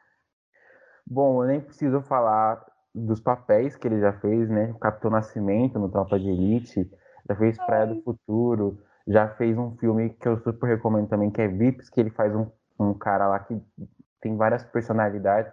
[1.07, 4.73] Bom, eu nem preciso falar dos papéis que ele já fez, né?
[4.73, 6.91] O Capitão Nascimento no Tropa de Elite,
[7.29, 11.41] já fez Praia do Futuro, já fez um filme que eu super recomendo também, que
[11.41, 12.47] é Vips, que ele faz um,
[12.79, 13.61] um cara lá que
[14.21, 15.53] tem várias personalidades.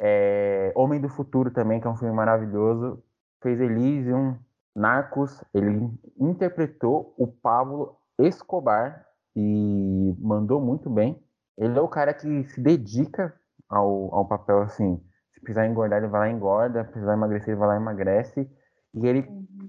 [0.00, 3.02] É, Homem do Futuro também, que é um filme maravilhoso.
[3.40, 4.36] Fez Elysium,
[4.74, 9.04] Narcos, ele interpretou o Pablo Escobar
[9.36, 11.22] e mandou muito bem.
[11.56, 13.34] Ele é o cara que se dedica
[13.68, 15.00] ao, ao papel assim.
[15.42, 16.84] Precisar engordar, ele vai lá e engorda.
[16.84, 18.50] Precisar emagrecer, ele vai lá e emagrece.
[18.94, 19.26] E ele,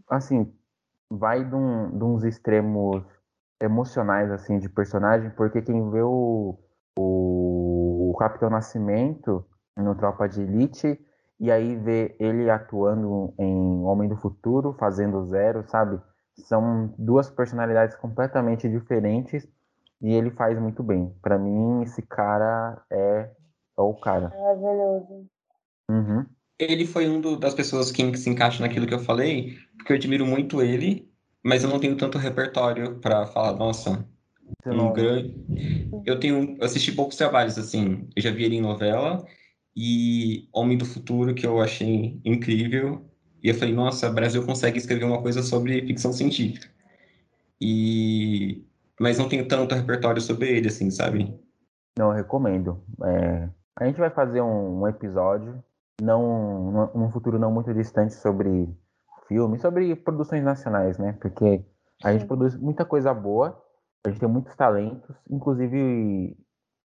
[0.10, 0.54] assim,
[1.10, 3.04] vai de, um, de uns extremos
[3.62, 6.58] emocionais, assim, de personagem, porque quem vê o,
[6.98, 9.46] o, o Capitão Nascimento
[9.78, 11.00] no Tropa de Elite
[11.40, 16.00] e aí vê ele atuando em Homem do Futuro, fazendo zero, sabe?
[16.36, 19.48] São duas personalidades completamente diferentes
[20.02, 21.14] e ele faz muito bem.
[21.22, 23.30] Para mim, esse cara é,
[23.78, 24.30] é o cara.
[24.30, 25.26] Maravilhoso.
[25.90, 26.26] Uhum.
[26.60, 29.98] Ele foi um do- das pessoas que se encaixa naquilo que eu falei, porque eu
[29.98, 31.10] admiro muito ele,
[31.44, 34.08] mas eu não tenho tanto repertório pra falar, nossa,
[34.66, 35.36] um não- grande.
[36.06, 38.08] Eu tenho eu assisti poucos trabalhos assim.
[38.16, 39.26] Eu já vi ele em novela
[39.76, 43.06] e Homem do Futuro que eu achei incrível.
[43.44, 46.70] E eu falei, nossa, o Brasil consegue escrever uma coisa sobre ficção científica.
[47.60, 48.64] E
[49.00, 51.34] mas não tenho tanto repertório sobre ele assim, sabe?
[51.98, 52.82] Não, eu recomendo.
[53.04, 55.64] É, a gente vai fazer um, um episódio,
[56.02, 58.68] não, num- futuro não muito distante, sobre
[59.28, 61.14] filmes, sobre produções nacionais, né?
[61.22, 61.64] Porque
[62.04, 62.28] a gente Sim.
[62.28, 63.62] produz muita coisa boa,
[64.06, 66.38] a gente tem muitos talentos, inclusive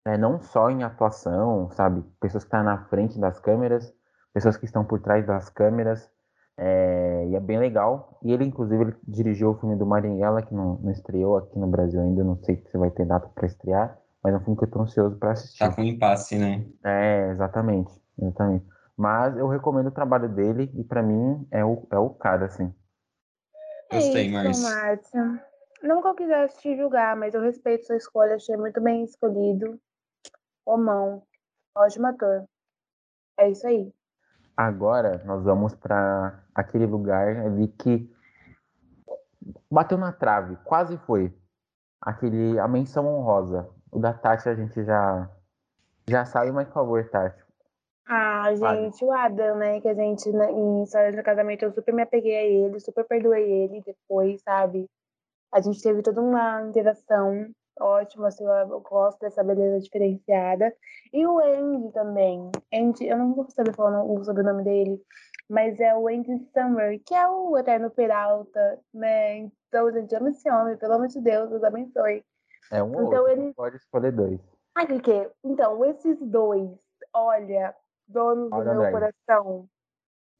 [0.05, 2.03] é, não só em atuação, sabe?
[2.21, 3.93] Pessoas que estão na frente das câmeras,
[4.33, 6.11] pessoas que estão por trás das câmeras,
[6.59, 8.19] é, e é bem legal.
[8.23, 11.67] E ele, inclusive, ele dirigiu o filme do Marighella, que não, não estreou aqui no
[11.67, 14.65] Brasil ainda, não sei se vai ter data para estrear, mas é um filme que
[14.65, 15.59] eu tô ansioso para assistir.
[15.59, 16.65] Tá com impasse, né?
[16.85, 18.65] É, exatamente, exatamente.
[18.97, 22.75] Mas eu recomendo o trabalho dele e pra mim é o, é o cara, assim.
[23.93, 25.21] Gostei, é isso, Márcio.
[25.21, 25.47] Márcia.
[25.83, 29.79] Nunca eu quisesse te julgar, mas eu respeito sua escolha, achei muito bem escolhido.
[30.65, 31.23] Omão,
[31.77, 32.45] ótimo ator.
[33.39, 33.93] É isso aí.
[34.57, 38.11] Agora nós vamos pra aquele lugar ali que
[39.71, 41.37] bateu na trave, quase foi.
[42.01, 43.69] Aquele, a menção honrosa.
[43.93, 45.31] O da Tati a gente já,
[46.09, 47.46] já sabe, mas por favor, Tati.
[48.09, 49.81] Ah, gente, o Adam, né?
[49.81, 53.05] Que a gente, né, em História de Casamento, eu super me apeguei a ele, super
[53.05, 54.87] perdoei ele depois, sabe?
[55.53, 60.73] A gente teve toda uma interação ótima, assim, eu gosto dessa beleza diferenciada.
[61.13, 62.51] E o Andy também.
[62.73, 65.03] Andy, eu não vou saber falar o sobrenome dele,
[65.49, 69.39] mas é o Andy Summer, que é o Eterno Peralta, né?
[69.69, 72.25] Então, gente, ama esse homem, pelo amor de Deus, Deus abençoe.
[72.71, 74.41] É um Então outro, ele- pode escolher dois.
[74.75, 75.31] Ah, que que?
[75.45, 76.71] Então, esses dois,
[77.13, 77.75] olha,
[78.09, 78.93] donos do Adam meu Driver.
[79.27, 79.69] coração.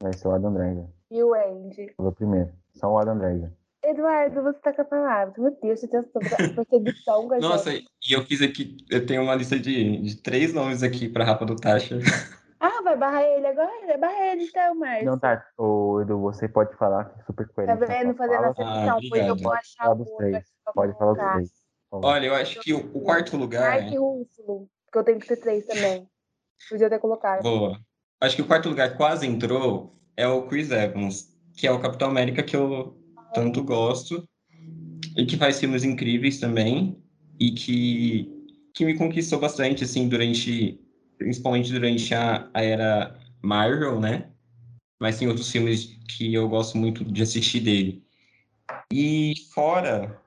[0.01, 0.85] Vai ser o Adam Driver.
[1.11, 1.93] E o Andy.
[1.95, 2.51] Falou primeiro.
[2.73, 3.51] Só o Adam Driver.
[3.83, 5.33] Eduardo, você tá com a palavra.
[5.37, 6.19] Meu Deus, você tem essa
[6.55, 10.53] perseguição com a Nossa, e eu fiz aqui, eu tenho uma lista de, de três
[10.53, 11.97] nomes aqui pra Rapa do Tasha.
[12.59, 13.97] Ah, vai barrar ele agora?
[13.99, 15.05] Barra ele então, Márcio.
[15.05, 17.79] Não, Tati, ô, Edu, você pode falar que é super Tá coerente.
[17.81, 18.15] na vendo?
[18.15, 18.47] Fazendo fala.
[18.49, 21.51] acepção, pois eu vou Pode achar falar o outro Pode falar dos três.
[21.91, 23.79] Olha, eu acho que o, o quarto lugar.
[23.79, 26.09] Mark Ruffalo, porque eu tenho que ter três também.
[26.69, 27.43] Podia ter colocado.
[27.43, 27.79] Boa.
[28.19, 32.09] Acho que o quarto lugar quase entrou é o Chris Evans, que é o Capitão
[32.09, 32.97] América que eu
[33.33, 34.27] tanto gosto
[35.15, 37.01] e que faz filmes incríveis também
[37.39, 40.79] e que, que me conquistou bastante, assim, durante,
[41.17, 44.31] principalmente durante a, a era Marvel, né?
[44.99, 48.03] Mas tem outros filmes que eu gosto muito de assistir dele.
[48.91, 50.19] E fora,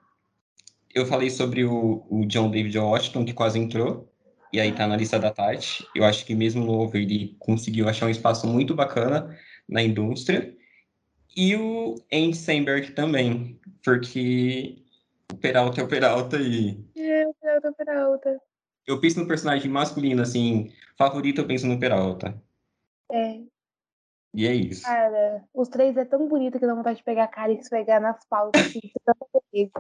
[0.95, 4.10] eu falei sobre o, o John David Washington, que quase entrou,
[4.53, 5.87] e aí tá na lista da Tati.
[5.95, 9.37] Eu acho que mesmo novo ele conseguiu achar um espaço muito bacana
[9.69, 10.57] na indústria.
[11.37, 14.83] E o Andy Samberg também, porque
[15.33, 18.41] o Peralta é o Peralta e É, Peralta, Peralta.
[18.87, 22.35] eu penso no personagem masculino, assim, favorito eu penso no Peralta.
[23.13, 23.41] É,
[24.35, 24.83] E é isso.
[24.83, 28.01] cara, os três é tão bonito que dá vontade de pegar a cara e esfregar
[28.01, 28.61] nas pautas.
[28.67, 29.71] Assim.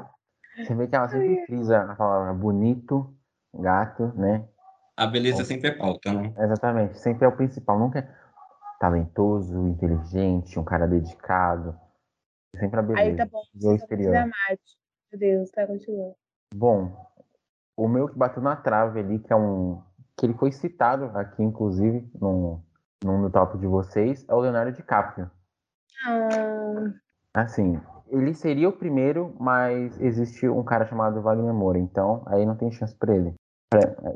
[0.56, 3.12] Você vê que ela sempre frisa a palavra bonito,
[3.54, 4.48] gato, né?
[5.00, 6.30] A beleza sempre é pauta, né?
[6.36, 7.78] Exatamente, sempre é o principal.
[7.78, 8.14] Nunca é
[8.78, 11.74] talentoso, inteligente, um cara dedicado.
[12.54, 13.08] Sempre a beleza.
[13.08, 14.12] Aí tá bom, E o você só exterior.
[14.12, 14.76] Marte.
[15.10, 16.14] Meu Deus, tá, continua.
[16.54, 16.92] Bom,
[17.74, 19.82] o meu que bateu na trave ali, que é um.
[20.18, 22.62] que ele foi citado aqui, inclusive, no,
[23.02, 25.30] num do top de vocês, é o Leonardo DiCaprio.
[26.04, 26.92] Ah,
[27.32, 32.54] Assim, ele seria o primeiro, mas existe um cara chamado Wagner Moura, então aí não
[32.54, 33.34] tem chance pra ele.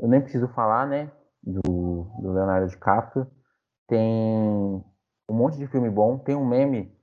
[0.01, 1.09] Eu nem preciso falar, né,
[1.41, 1.61] do,
[2.19, 3.25] do Leonardo DiCaprio.
[3.87, 4.03] Tem
[5.29, 6.17] um monte de filme bom.
[6.17, 6.93] Tem um meme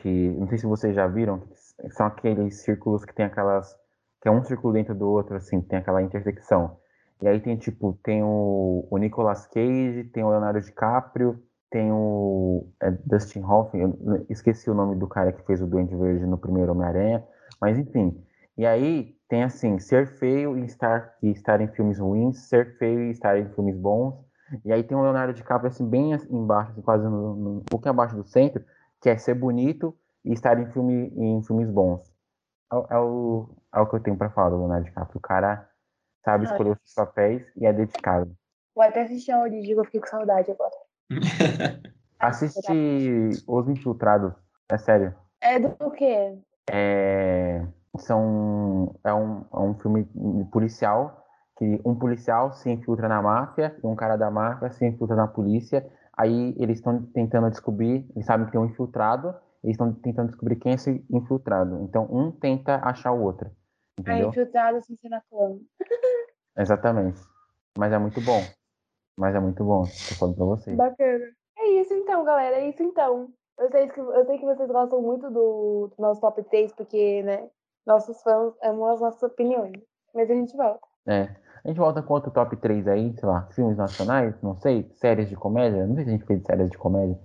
[0.00, 3.76] que, não sei se vocês já viram, que são aqueles círculos que tem aquelas.
[4.20, 6.78] que é um círculo dentro do outro, assim, tem aquela intersecção.
[7.22, 12.68] E aí tem, tipo, tem o, o Nicolas Cage, tem o Leonardo DiCaprio, tem o
[12.82, 13.96] é, Dustin Hoffman,
[14.28, 17.24] esqueci o nome do cara que fez o Duende Verde no primeiro Homem-Aranha,
[17.60, 18.20] mas enfim.
[18.58, 23.04] E aí tem assim, ser feio e estar, e estar em filmes ruins, ser feio
[23.04, 24.22] e estar em filmes bons.
[24.64, 27.90] E aí tem o Leonardo DiCaprio assim, bem embaixo, assim, quase no, no- um pouquinho
[27.92, 28.64] abaixo do centro,
[29.00, 32.02] que é ser bonito e estar em, filme, em filmes bons.
[32.72, 35.18] É, o- é o, é o que eu tenho pra falar do Leonardo DiCaprio.
[35.18, 35.68] O cara
[36.24, 38.34] sabe escolher os seus papéis e é dedicado.
[38.74, 40.74] vou até assistir a origem, eu fiquei com saudade agora.
[42.18, 44.32] Assiste Os Infiltrados,
[44.70, 45.14] é sério.
[45.40, 46.38] É do quê?
[46.70, 47.66] É,
[47.98, 50.04] são, é, um, é um filme
[50.50, 51.24] policial
[51.56, 55.28] que um policial se infiltra na máfia e um cara da máfia se infiltra na
[55.28, 55.88] polícia.
[56.16, 59.28] Aí eles estão tentando descobrir, eles sabem que tem um infiltrado,
[59.62, 61.82] eles estão tentando descobrir quem é esse infiltrado.
[61.82, 63.50] Então um tenta achar o outro.
[63.98, 64.28] A Entendeu?
[64.30, 65.56] infiltrada sem ser na clã.
[66.58, 67.20] Exatamente.
[67.78, 68.40] Mas é muito bom.
[69.16, 69.82] Mas é muito bom.
[69.82, 70.76] Tô falando pra vocês.
[70.76, 71.24] Bacana.
[71.58, 72.56] É isso então, galera.
[72.56, 73.28] É isso então.
[73.58, 77.22] Eu sei que, eu sei que vocês gostam muito do, do nosso top 3, porque,
[77.22, 77.48] né,
[77.86, 79.72] nossos fãs amam as nossas opiniões.
[80.14, 80.80] Mas a gente volta.
[81.06, 81.34] É.
[81.64, 85.28] A gente volta com outro top 3 aí, sei lá, filmes nacionais, não sei, séries
[85.30, 85.86] de comédia.
[85.86, 87.18] Não sei se a gente fez séries de comédia.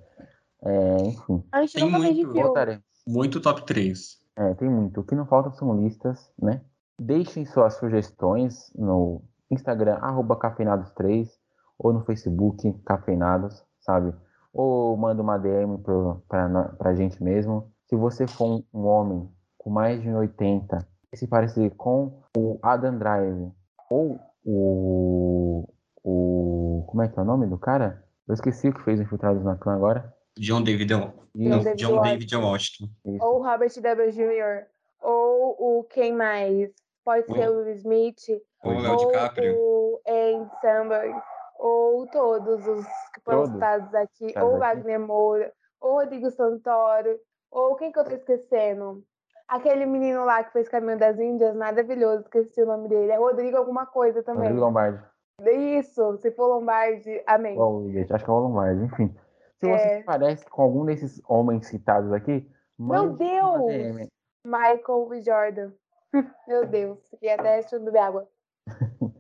[0.64, 2.16] É, enfim, A gente Tem muito.
[2.16, 2.42] filme.
[2.42, 2.84] voltaremos.
[3.08, 4.20] Muito top 3.
[4.38, 5.02] É, tem muito.
[5.02, 6.62] O que não falta são listas, né?
[6.98, 11.28] Deixem suas sugestões no Instagram, arroba cafeinados3,
[11.78, 14.14] ou no Facebook, cafeinados, sabe?
[14.54, 17.72] Ou manda uma DM pro, pra, pra gente mesmo.
[17.88, 19.30] Se você for um, um homem
[19.70, 20.80] com mais de 80
[21.14, 23.52] e se parecer com o Adam Drive
[23.90, 25.70] ou o,
[26.04, 26.86] o.
[26.88, 28.04] Como é que é o nome do cara?
[28.28, 30.12] Eu esqueci o que fez o Infiltrados na Clã agora.
[30.38, 32.10] John David, John não, David John Washington.
[32.10, 32.90] David Washington.
[33.06, 33.26] Isso.
[33.26, 34.12] Ou o Robert W.
[34.12, 34.66] Jr.
[35.02, 36.72] Ou o quem mais?
[37.06, 38.42] Pode ser o Will Smith.
[38.64, 39.56] Ou o Léo ou DiCaprio.
[39.56, 41.22] o Andy Samberg.
[41.60, 43.54] Ou todos os que foram Todos?
[43.54, 44.28] citados aqui.
[44.28, 44.76] Citados ou o aqui?
[44.78, 45.54] Wagner Moura.
[45.80, 47.20] Ou o Rodrigo Santoro.
[47.52, 49.04] Ou quem que eu tô esquecendo?
[49.50, 53.12] Aquele menino lá que fez Caminho das Índias, maravilhoso, esqueci o nome dele.
[53.12, 54.44] É Rodrigo alguma coisa também.
[54.44, 55.04] Rodrigo Lombardi.
[55.78, 57.58] Isso, se for Lombardi, amém.
[57.58, 59.16] Ou, gente, acho que é o Lombardi, enfim.
[59.60, 59.78] Se É.
[59.78, 64.08] você se parece com algum desses homens citados aqui, Meu Deus!
[64.46, 65.22] Michael.
[65.26, 65.72] Jordan.
[66.48, 68.28] Meu Deus, fiquei até deixa eu beber água.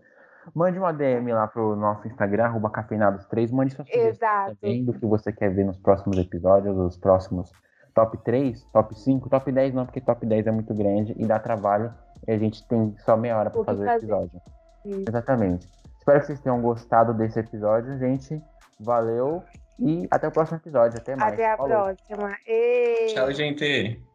[0.55, 3.51] Mande uma DM lá pro nosso Instagram, arroba cafeinados3.
[3.51, 4.55] Mande sua sugestão Exato.
[4.61, 7.51] também do que você quer ver nos próximos episódios, os próximos
[7.99, 11.37] top 3, top 5, top 10 não, porque top 10 é muito grande e dá
[11.37, 11.93] trabalho
[12.25, 14.41] e a gente tem só meia hora para fazer o episódio.
[14.85, 15.03] Isso.
[15.07, 15.67] Exatamente.
[15.97, 18.41] Espero que vocês tenham gostado desse episódio, gente.
[18.79, 19.43] Valeu
[19.77, 20.97] e até o próximo episódio.
[20.97, 21.33] Até mais.
[21.33, 21.69] Até a Falou.
[21.69, 22.37] próxima.
[22.47, 23.07] Ei.
[23.07, 24.08] Tchau, gente.